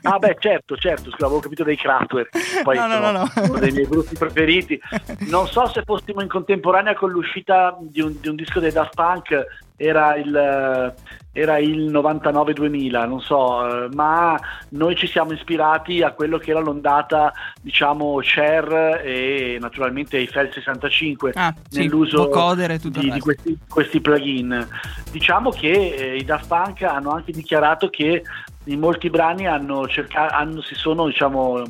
[0.00, 3.30] Ah beh, certo, certo, scusa, avevo capito dei Kraftwerk, poi No, no, no, no.
[3.42, 4.80] uno dei miei gruppi preferiti.
[5.20, 8.94] Non so se fossimo in contemporanea con l'uscita di un, di un disco dei Daft
[8.94, 9.44] Punk,
[9.76, 10.94] era il,
[11.32, 14.38] era il 99-2000, non so, eh, ma
[14.70, 21.32] noi ci siamo ispirati a quello che era l'ondata, diciamo, Cher e naturalmente Eiffel 65
[21.34, 24.66] Ah, sì, nell'uso e il di, di questi, questi plugin.
[25.10, 28.22] Diciamo che eh, i Daft Punk hanno anche dichiarato che
[28.64, 31.64] in molti brani hanno cercato, hanno, si sono diciamo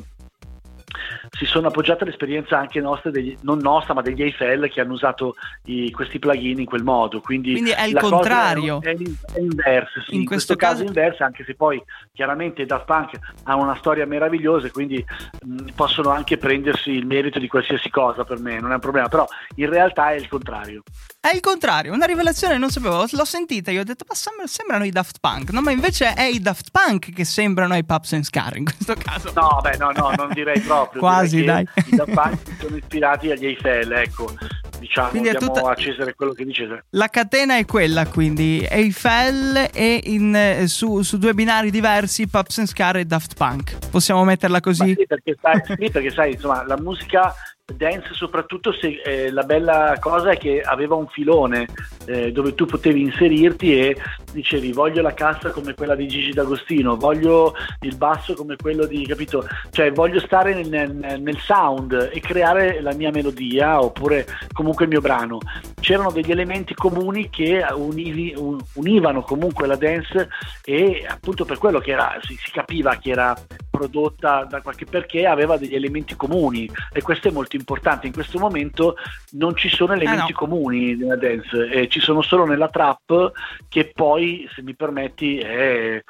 [1.37, 5.35] si sono appoggiate all'esperienza anche nostra, degli- non nostra, ma degli Eiffel che hanno usato
[5.65, 7.21] i- questi plugin in quel modo.
[7.21, 8.81] Quindi, Quindi è il contrario.
[8.81, 10.13] È, è inversa, sì.
[10.15, 11.81] In in, questo questo, caso, caso- è inversa, anche se poi
[12.13, 15.03] chiaramente Daft Punk hanno una storia meravigliosa, e quindi
[15.41, 19.07] mh, possono anche prendersi il merito di qualsiasi cosa per me, non è un problema,
[19.07, 20.83] però in realtà è il contrario.
[21.19, 24.85] È il contrario, una rivelazione non sapevo, l'ho sentita, io ho detto, ma sembra- sembrano
[24.85, 25.61] i Daft Punk, no?
[25.61, 29.31] Ma invece è i Daft Punk che sembrano i Pups and Scar in questo caso.
[29.33, 30.83] No, beh, no, no, non direi proprio.
[30.97, 32.07] Quasi, Direi che dai.
[32.09, 34.33] I Daft sono ispirati agli Eiffel, ecco.
[34.79, 36.83] Diciamo, Quindi è tutta- a Cesare quello che dice.
[36.91, 42.57] La catena è quella, quindi Eiffel e in, eh, su, su due binari diversi Pups
[42.59, 43.89] and Scar e Daft Punk.
[43.89, 44.93] Possiamo metterla così?
[44.97, 47.33] sì, perché sai, sì, perché sai, insomma, la musica
[47.73, 51.65] dance soprattutto se eh, la bella cosa è che aveva un filone
[52.05, 53.97] eh, dove tu potevi inserirti e
[54.31, 59.05] dicevi voglio la cassa come quella di Gigi D'Agostino, voglio il basso come quello di,
[59.07, 59.47] capito?
[59.71, 65.01] Cioè voglio stare nel, nel- sound e creare la mia melodia oppure comunque il mio
[65.01, 65.37] brano.
[65.79, 70.29] C'erano degli elementi comuni che univi- un- univano comunque la dance
[70.63, 73.35] e appunto per quello che era, si, si capiva che era
[73.75, 78.07] prodotta da qualche perché aveva degli elementi comuni e questo è molto importante.
[78.07, 78.95] In questo momento
[79.31, 80.37] non ci sono elementi no.
[80.37, 83.31] comuni nella dance, eh, ci sono solo nella trap
[83.67, 86.01] che poi, se mi permetti, è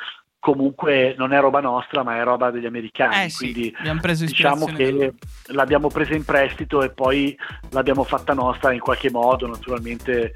[0.46, 3.24] comunque non è roba nostra, ma è roba degli americani.
[3.26, 5.14] Eh sì, quindi abbiamo preso diciamo che
[5.48, 7.36] l'abbiamo presa in prestito e poi
[7.72, 10.34] l'abbiamo fatta nostra in qualche modo, naturalmente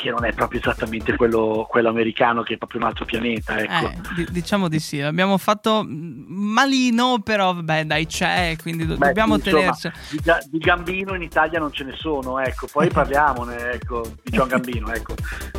[0.00, 3.58] che non è proprio esattamente quello, quello americano, che è proprio un altro pianeta.
[3.58, 3.88] Ecco.
[3.88, 8.96] Eh, di- diciamo di sì, abbiamo fatto mm, malino, però vabbè dai c'è, quindi do-
[8.96, 9.90] Beh, dobbiamo sì, tenerci.
[10.10, 14.48] Di, di Gambino in Italia non ce ne sono, ecco, poi parliamone, ecco, di John
[14.48, 15.14] Gambino, ecco.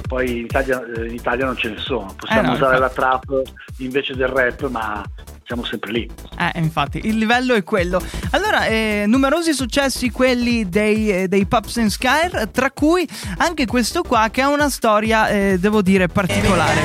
[0.07, 2.99] Poi in Italia, eh, in Italia non ce ne sono, possiamo Eh, no, usare infatti.
[2.99, 3.41] la trap
[3.77, 5.03] invece del rap, ma
[5.51, 6.09] siamo sempre lì.
[6.37, 8.01] Eh, infatti, il livello è quello.
[8.31, 13.05] Allora, eh, numerosi successi quelli dei, eh, dei Pops and Skyr, tra cui
[13.37, 16.79] anche questo qua che ha una storia, eh, devo dire, particolare.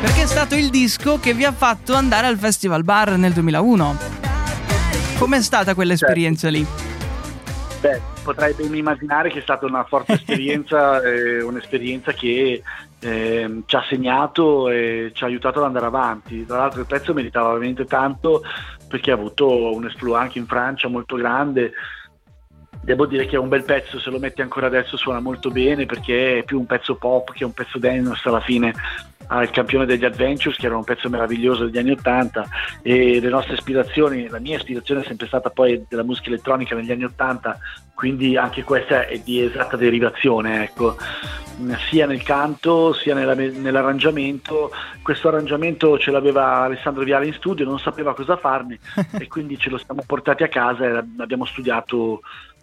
[0.00, 3.96] Perché è stato il disco che vi ha fatto andare al Festival Bar nel 2001.
[5.18, 6.64] Com'è stata quell'esperienza lì?
[7.80, 12.62] Beh, potrei ben immaginare che è stata una forte esperienza, eh, un'esperienza che
[13.04, 16.46] ehm, ci ha segnato e ci ha aiutato ad andare avanti.
[16.46, 18.42] Tra l'altro il pezzo meritava veramente tanto
[18.88, 21.72] perché ha avuto un esploit anche in Francia molto grande.
[22.82, 25.86] Devo dire che è un bel pezzo, se lo metti ancora adesso suona molto bene
[25.86, 28.74] perché è più un pezzo pop che un pezzo dance alla fine
[29.26, 32.46] al campione degli Adventures che era un pezzo meraviglioso degli anni Ottanta
[32.82, 36.92] e le nostre ispirazioni, la mia ispirazione è sempre stata poi della musica elettronica negli
[36.92, 37.58] anni Ottanta
[37.94, 40.96] quindi anche questa è di esatta derivazione ecco.
[41.88, 44.72] Sia nel canto sia nella- nell'arrangiamento.
[45.02, 48.78] Questo arrangiamento ce l'aveva Alessandro Viale in studio non sapeva cosa farne
[49.18, 52.20] e quindi ce lo siamo portati a casa e abbiamo studiato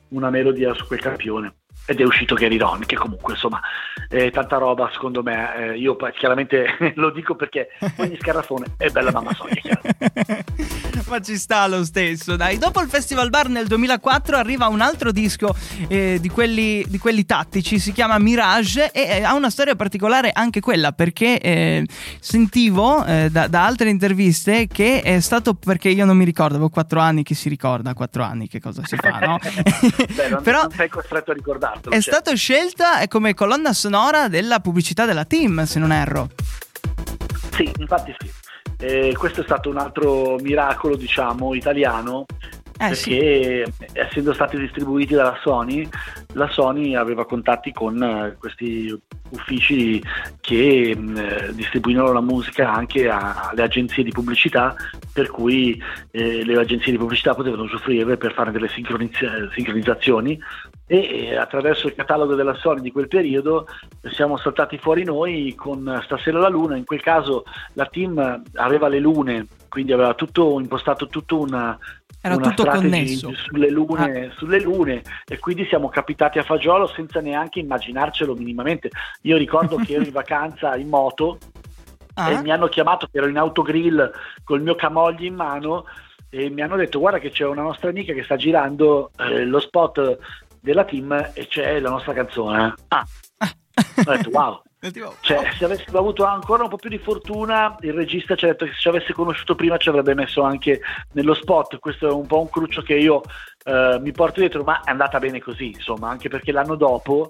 [0.10, 1.54] una melodia su quel campione
[1.86, 3.62] ed è uscito Gary Ron che comunque insomma
[4.10, 5.56] è tanta roba secondo me.
[5.56, 6.66] Eh, io chiaramente
[6.96, 9.80] lo dico perché ogni scarafone è bella mamma Sonia.
[11.08, 12.58] Ma ci sta lo stesso, dai.
[12.58, 15.56] Dopo il Festival Bar nel 2004 arriva un altro disco
[15.88, 20.32] eh, di, quelli, di quelli tattici, si chiama Mirage e eh, ha una storia particolare
[20.34, 21.86] anche quella perché eh,
[22.20, 26.70] sentivo eh, da, da altre interviste che è stato perché io non mi ricordo, avevo
[26.70, 29.40] 4 anni, chi si ricorda a 4 anni che cosa si fa, no?
[30.16, 32.20] Beh, non, Però non sei costretto a ricordartelo è certo.
[32.20, 36.30] stato scelta come colonna sonora della pubblicità della team, se non erro.
[37.52, 38.30] Sì, infatti sì.
[38.82, 42.26] Eh, questo è stato un altro miracolo, diciamo, italiano,
[42.80, 43.12] Eh sì.
[43.12, 45.88] perché essendo stati distribuiti dalla Sony,
[46.34, 50.02] la Sony aveva contatti con eh, questi uffici
[50.42, 54.74] che mh, eh, distribuivano la musica anche a- alle agenzie di pubblicità,
[55.14, 60.38] per cui eh, le agenzie di pubblicità potevano usufruire per fare delle sincronizza- sincronizzazioni
[60.92, 63.66] e eh, attraverso il catalogo della Sony di quel periodo
[64.12, 69.00] siamo saltati fuori noi con Stasera la Luna, in quel caso la team aveva le
[69.00, 71.80] lune, quindi aveva tutto impostato tutto una,
[72.20, 73.32] Era una tutto connesso.
[73.34, 78.90] Sulle, lune, sulle lune e quindi siamo capitati a fagiolo senza neanche immaginarcelo minimamente.
[79.22, 81.38] Io ricordo che ero in vacanza in moto
[82.16, 82.32] Ah.
[82.32, 84.12] e mi hanno chiamato che ero in autogrill
[84.44, 85.86] col mio camogli in mano
[86.30, 89.62] e mi hanno detto guarda che c'è una nostra amica che sta girando eh, lo
[89.62, 90.20] spot
[90.62, 92.74] della team e c'è la nostra canzone.
[92.90, 93.06] Ah,
[94.06, 94.62] ho detto wow.
[95.22, 98.66] Cioè, se avessimo avuto ancora un po' più di fortuna, il regista ci ha detto
[98.66, 101.78] che se ci avesse conosciuto prima ci avrebbe messo anche nello spot.
[101.78, 103.22] Questo è un po' un cruccio che io
[103.64, 107.30] eh, mi porto dietro, ma è andata bene così, insomma, anche perché l'anno dopo,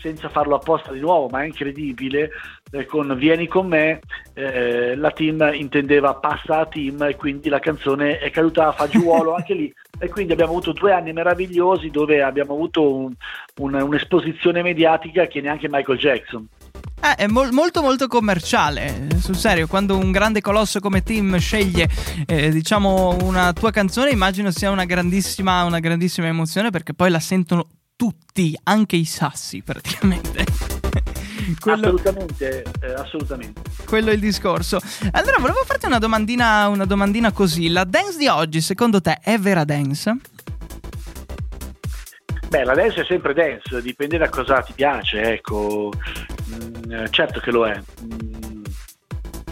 [0.00, 2.30] senza farlo apposta di nuovo, ma è incredibile,
[2.70, 4.00] eh, con Vieni con me,
[4.34, 9.34] eh, la team intendeva passa a team e quindi la canzone è caduta a fagiolo
[9.34, 9.72] anche lì.
[9.98, 13.14] E quindi abbiamo avuto due anni meravigliosi dove abbiamo avuto un-
[13.60, 16.46] un- un'esposizione mediatica che neanche Michael Jackson.
[17.02, 21.88] Eh, è mol- molto molto commerciale, sul serio, quando un grande colosso come team sceglie
[22.26, 27.20] eh, diciamo una tua canzone immagino sia una grandissima, una grandissima emozione perché poi la
[27.20, 30.44] sentono tutti, anche i sassi praticamente.
[31.58, 33.62] quello, Assolutamente, eh, assolutamente.
[33.86, 34.78] quello è il discorso.
[35.12, 39.38] Allora volevo farti una domandina, una domandina così, la dance di oggi secondo te è
[39.38, 40.16] vera dance?
[42.48, 45.92] Beh, la dance è sempre dance, dipende da cosa ti piace, ecco.
[46.48, 47.76] Mm, eh, certo che lo è.
[48.02, 48.62] Mm,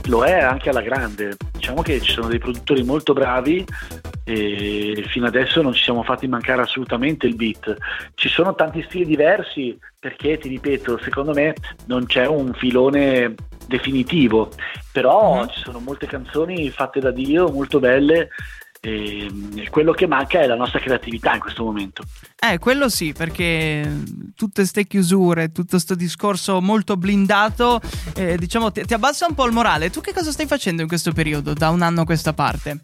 [0.04, 1.36] lo è anche alla grande.
[1.52, 3.66] Diciamo che ci sono dei produttori molto bravi
[4.24, 7.76] e fino adesso non ci siamo fatti mancare assolutamente il beat.
[8.14, 11.54] Ci sono tanti stili diversi perché, ti ripeto, secondo me
[11.86, 13.34] non c'è un filone
[13.66, 14.50] definitivo,
[14.92, 15.48] però Mhm.
[15.48, 18.28] ci sono molte canzoni fatte da Dio, molto belle.
[18.86, 19.30] E
[19.70, 22.02] quello che manca è la nostra creatività in questo momento.
[22.38, 24.02] Eh, quello sì, perché
[24.36, 27.80] tutte ste chiusure, tutto sto discorso molto blindato,
[28.14, 29.88] eh, diciamo, ti, ti abbassa un po' il morale.
[29.88, 32.80] Tu che cosa stai facendo in questo periodo, da un anno a questa parte?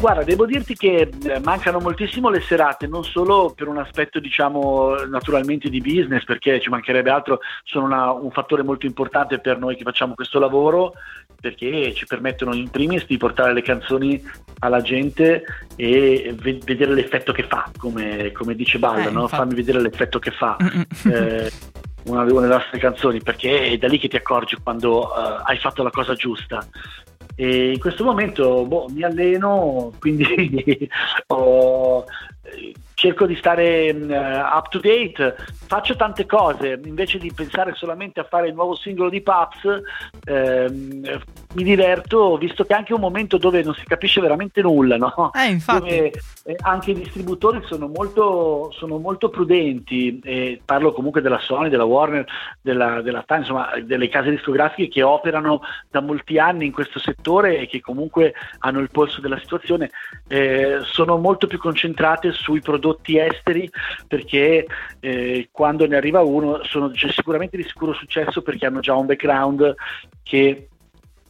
[0.00, 4.94] Guarda, devo dirti che eh, mancano moltissimo le serate, non solo per un aspetto, diciamo,
[5.10, 9.74] naturalmente di business, perché ci mancherebbe altro, sono una- un fattore molto importante per noi
[9.74, 10.92] che facciamo questo lavoro,
[11.40, 14.22] perché ci permettono in primis di portare le canzoni
[14.60, 15.42] alla gente
[15.74, 19.26] e ve- vedere l'effetto che fa, come, come dice Balla, Eh, no?
[19.26, 20.56] fammi vedere l'effetto che fa.
[20.62, 21.12] Mm-mm.
[21.12, 21.50] eh,
[22.04, 25.82] una delle nostre canzoni perché è da lì che ti accorgi quando eh, hai fatto
[25.82, 26.64] la cosa giusta
[27.40, 30.26] e in questo momento boh, mi alleno quindi
[31.28, 32.04] ho-
[32.98, 38.24] cerco di stare eh, up to date faccio tante cose invece di pensare solamente a
[38.24, 39.82] fare il nuovo singolo di Paps
[40.24, 41.20] ehm, eh,
[41.54, 45.30] mi diverto visto che è anche un momento dove non si capisce veramente nulla no?
[45.32, 45.78] Eh, infatti.
[45.78, 51.68] dove eh, anche i distributori sono molto, sono molto prudenti, e parlo comunque della Sony,
[51.68, 52.26] della Warner,
[52.60, 57.58] della, della Time, insomma delle case discografiche che operano da molti anni in questo settore
[57.58, 59.90] e che comunque hanno il polso della situazione,
[60.26, 62.86] eh, sono molto più concentrate sui prodotti
[63.18, 63.70] esteri
[64.06, 64.66] perché
[65.00, 69.74] eh, quando ne arriva uno sono sicuramente di sicuro successo perché hanno già un background
[70.22, 70.68] che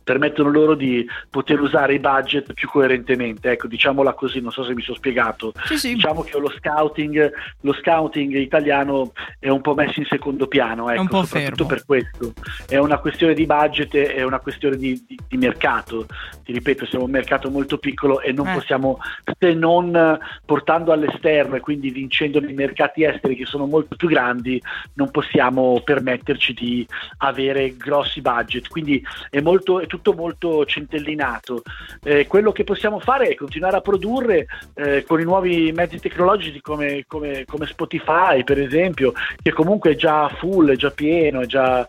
[0.09, 3.51] permettono loro di poter usare i budget più coerentemente.
[3.51, 5.53] Ecco, diciamola così, non so se mi sono spiegato.
[5.67, 5.93] Sì, sì.
[5.93, 11.03] Diciamo che lo scouting, lo scouting italiano è un po' messo in secondo piano, ecco,
[11.25, 11.67] soprattutto fermo.
[11.67, 12.33] per questo.
[12.67, 16.07] È una questione di budget, è una questione di, di- di mercato.
[16.43, 18.55] Ti ripeto, siamo un mercato molto piccolo e non Eh.
[18.55, 18.99] possiamo,
[19.39, 24.59] se non portando all'esterno e quindi vincendo nei mercati esteri che sono molto più grandi,
[24.95, 26.87] non possiamo permetterci di
[27.19, 28.69] avere grossi budget.
[28.69, 31.63] Quindi è, molto, è tutto molto centellinato.
[32.03, 36.61] Eh, quello che possiamo fare è continuare a produrre eh, con i nuovi mezzi tecnologici
[36.61, 41.47] come, come- come Spotify, per esempio, che comunque è già full, è già pieno, è
[41.47, 41.87] già,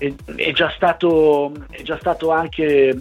[0.00, 2.96] è, è già stato, è già stato anche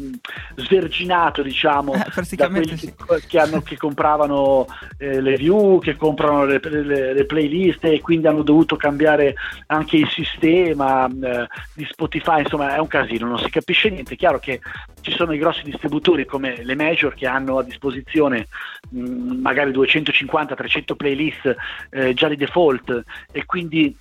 [0.55, 2.93] sverginato, diciamo, Eh, da quelli sì.
[2.93, 8.01] che, che hanno- che compravano eh, le view, che comprano le, le- le playlist e
[8.01, 9.35] quindi hanno dovuto cambiare
[9.67, 14.13] anche il sistema eh, di Spotify, insomma è un casino, non si capisce niente.
[14.13, 14.59] È chiaro che
[15.01, 18.47] ci sono i grossi distributori come le major che hanno a disposizione
[18.89, 21.55] mh, magari 250-300 playlist
[21.91, 23.95] eh, già di default e quindi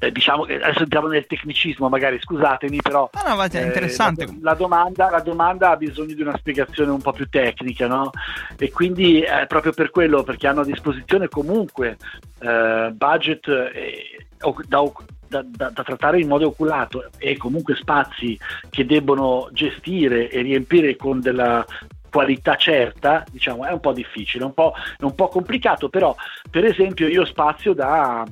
[0.00, 3.64] eh, diciamo che adesso entriamo nel tecnicismo magari scusatemi però Ah, no, va, è eh,
[3.66, 4.24] interessante.
[4.24, 8.10] la, la domanda, la domanda ha bisogno di una spiegazione un po' più tecnica, no?
[8.58, 11.96] E quindi è proprio per quello, perché hanno a disposizione comunque
[12.40, 14.26] eh, budget eh,
[14.66, 14.82] da,
[15.28, 18.38] da- da- da trattare in modo oculato e comunque spazi
[18.70, 21.64] che debbono gestire e riempire con della
[22.10, 26.14] qualità certa, diciamo, è un po' difficile, un po', è un po' complicato, però
[26.50, 28.26] per esempio io spazio da,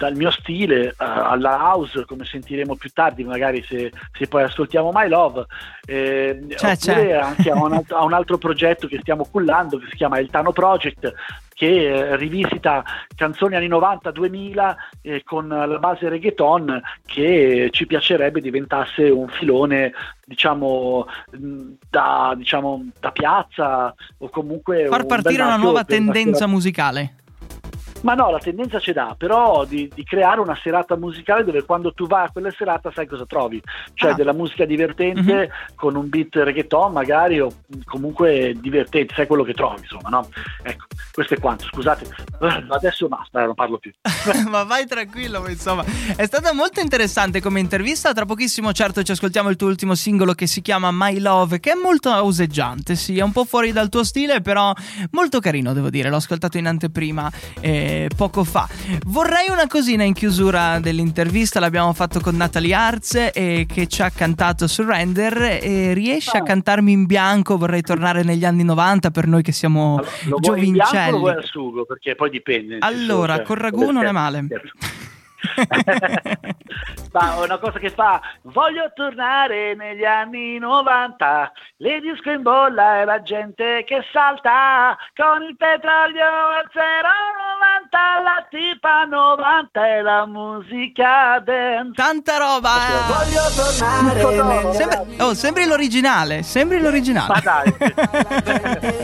[0.00, 4.90] dal mio stile eh, alla house, come sentiremo più tardi, magari se, se poi ascoltiamo
[4.94, 5.44] My Love,
[5.84, 7.12] eh, C'è, oppure c'è.
[7.12, 10.30] anche a un, alt- a un altro progetto che stiamo cullando che si chiama Il
[10.30, 11.12] Tano Project,
[11.52, 12.82] che eh, rivisita
[13.14, 19.92] canzoni anni 90-2000 eh, con la base reggaeton che ci piacerebbe diventasse un filone
[20.24, 27.16] diciamo mh, da, diciamo da piazza o comunque Far un partire una nuova tendenza musicale.
[28.02, 31.92] Ma no, la tendenza ce l'ha, però di, di creare una serata musicale dove quando
[31.92, 33.60] tu vai a quella serata sai cosa trovi,
[33.94, 34.14] cioè Ah.
[34.14, 37.48] della musica divertente con un beat reggaeton magari o
[37.84, 40.28] comunque divertente, sai quello che trovi, insomma, no?
[40.62, 42.04] Ecco, questo è quanto, scusate,
[42.40, 43.92] Eh, adesso basta, eh, non parlo più.
[44.48, 45.84] Ma vai tranquillo, insomma.
[46.16, 48.12] È stata molto interessante come intervista.
[48.14, 51.72] Tra pochissimo, certo, ci ascoltiamo il tuo ultimo singolo che si chiama My Love, che
[51.72, 52.94] è molto auseggiante.
[52.94, 54.72] Sì, è un po' fuori dal tuo stile, però
[55.10, 56.08] molto carino, devo dire.
[56.08, 58.68] L'ho ascoltato in anteprima eh, poco fa.
[59.06, 61.60] Vorrei una cosina in chiusura dell'intervista.
[61.60, 65.58] L'abbiamo fatto con Natalie Arz e che ci ha cantato Surrender.
[65.62, 66.42] E riesci a Ah.
[66.42, 67.56] cantarmi in bianco?
[67.56, 70.92] Vorrei tornare negli anni 90 per noi che siamo Allora, lo vuoi in bianco o
[70.92, 71.18] lo giovincelli.
[71.18, 71.84] vuoi al sugo?
[71.84, 72.76] Perché poi dipende.
[72.80, 74.46] Allora, cioè, col ragù non è male.
[74.48, 74.68] Certo.
[77.12, 83.04] Ma una cosa che fa voglio tornare negli anni 90 le disco in bolla e
[83.04, 86.68] la gente che salta con il petrolio al
[88.22, 91.92] la tipa 90 e la musica dance.
[91.94, 93.00] Tanta roba, eh.
[93.08, 97.40] Voglio tornare negli Sembri, oh, sembri l'originale, sembri Ma l'originale.
[97.42, 97.74] dai,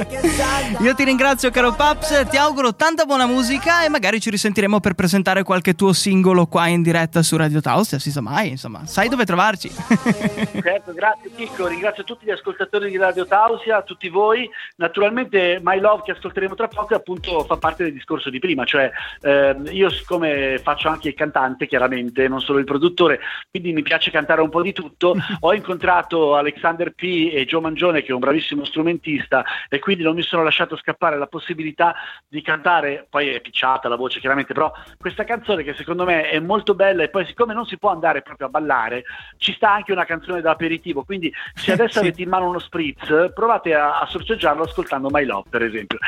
[0.06, 4.30] che sai Io ti ringrazio caro Paps, ti auguro tanta buona musica e magari ci
[4.30, 8.48] risentiremo per presentare qualche tuo singolo qua in diretta su Radio Taustia, si sa mai,
[8.48, 9.70] insomma, sai dove trovarci.
[10.60, 14.50] certo, grazie Chicco, ringrazio tutti gli ascoltatori di Radio Tausia, tutti voi.
[14.76, 18.90] Naturalmente My Love che ascolteremo tra poco appunto fa parte del discorso di prima, cioè
[19.20, 24.10] ehm, io siccome faccio anche il cantante chiaramente, non solo il produttore, quindi mi piace
[24.10, 28.20] cantare un po' di tutto, ho incontrato Alexander P e Joe Mangione che è un
[28.20, 31.94] bravissimo strumentista e quindi non mi sono lasciato scappare la possibilità
[32.26, 36.38] di cantare, poi è picciata la voce chiaramente, però questa canzone che secondo me è
[36.38, 39.04] molto bella e poi siccome non si può andare proprio a ballare,
[39.38, 41.98] ci sta anche una canzone da aperitivo, quindi se adesso Sì.
[41.98, 45.98] avete in mano uno spritz, provate a, a sorteggiarlo ascoltando My Love per esempio.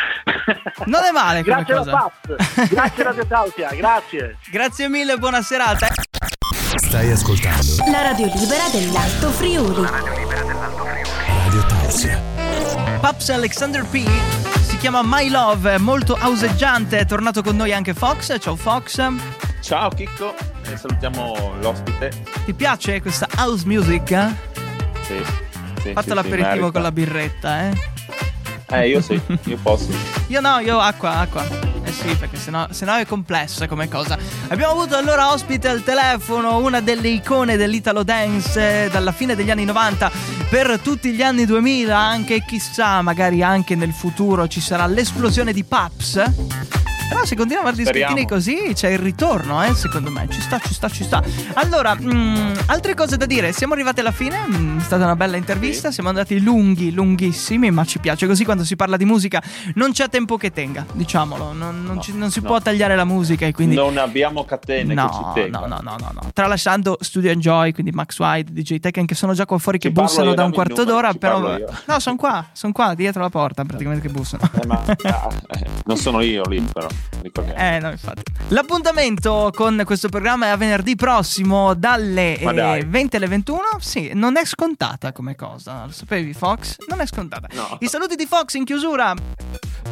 [0.86, 1.90] Non è male come grazie cosa.
[1.90, 4.36] alla Paps, grazie Radio Tausia, grazie.
[4.50, 5.86] Grazie mille, buona serata.
[6.60, 9.86] Stai ascoltando La radio libera dell'Alto Friuli.
[11.44, 12.20] Radio Tausia.
[13.00, 14.04] Paps Alexander P
[14.62, 18.38] si chiama My Love, molto auseggiante, è tornato con noi anche Fox.
[18.38, 19.47] Ciao Fox.
[19.60, 20.34] Ciao Chicco
[20.64, 22.10] e salutiamo l'ospite.
[22.44, 24.10] Ti piace questa house music?
[24.12, 24.28] eh?
[25.02, 25.16] Sì,
[25.82, 27.96] sì, Fatto sì, l'aperitivo sì, con la birretta, eh?
[28.70, 29.88] Eh, io sì, io posso.
[30.28, 31.44] Io no, io acqua, acqua.
[31.84, 34.18] Eh sì, perché sennò, sennò è complessa come cosa.
[34.48, 39.50] Abbiamo avuto allora ospite al telefono una delle icone dell'Italo Dance eh, dalla fine degli
[39.50, 40.10] anni 90
[40.50, 45.64] per tutti gli anni 2000, anche chissà, magari anche nel futuro ci sarà l'esplosione di
[45.64, 46.22] Paps.
[47.08, 48.24] Però se continuiamo a fare Speriamo.
[48.26, 50.26] così c'è il ritorno, eh, secondo me.
[50.28, 51.22] Ci sta, ci sta, ci sta.
[51.54, 53.52] Allora, mm, altre cose da dire.
[53.52, 55.94] Siamo arrivati alla fine, mm, è stata una bella intervista, Sì.
[55.94, 59.42] siamo andati lunghi, lunghissimi, ma ci piace così quando si parla di musica
[59.74, 61.52] non c'è tempo che tenga, diciamolo.
[61.54, 62.46] Non, non No, ci- non si no.
[62.48, 63.74] può tagliare la musica e quindi...
[63.74, 65.66] Non abbiamo catene che ci No, tengano.
[65.66, 66.30] no, no, no, no, no.
[66.34, 69.94] Tralasciando Studio Enjoy, quindi Max White, DJ Tekken, che sono già qua fuori che Ci
[69.94, 71.56] parlo bussano da un quarto numero, d'ora, però.
[71.86, 74.42] No, sono qua, sono qua, dietro la porta, praticamente che bussano.
[74.62, 75.28] Eh, ma ah,
[75.58, 76.86] eh, non sono io lì, però.
[77.22, 77.58] Ricordiamo.
[77.58, 78.22] Eh, no, infatti.
[78.48, 82.84] L'appuntamento con questo programma è a venerdì prossimo dalle eh, dai.
[82.84, 83.60] 20 alle 21.
[83.78, 85.84] Sì, non è scontata come cosa.
[85.86, 86.76] Lo sapevi, Fox?
[86.88, 87.48] Non è scontata.
[87.52, 87.76] No.
[87.80, 89.14] I saluti di Fox in chiusura.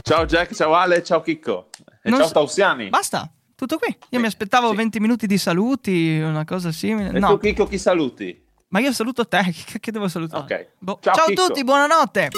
[0.02, 1.68] Ciao Jack, ciao Ale, ciao Chicco.
[2.02, 2.88] E Non ciao Tausiani.
[2.88, 3.30] Basta.
[3.54, 3.88] Tutto qui.
[3.88, 4.76] Io Sì, mi aspettavo sì.
[4.76, 7.10] 20 minuti di saluti, una cosa simile.
[7.10, 8.44] E No, tu Chicco chi saluti?
[8.68, 9.40] ma io saluto te.
[9.80, 10.42] Che, devo salutare?
[10.42, 10.66] Ok.
[10.78, 10.98] Boh.
[11.00, 12.28] Ciao, Ciao a tutti, buonanotte.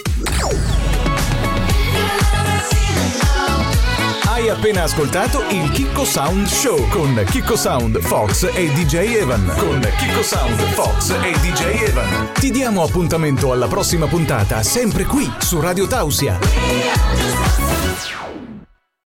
[4.38, 9.52] Hai appena ascoltato il Chicco Sound Show con Chicco Sound, Fox e DJ Evan.
[9.58, 12.28] Con Chicco Sound, Fox e DJ Evan.
[12.34, 16.38] Ti diamo appuntamento alla prossima puntata, sempre qui su Radio Tausia.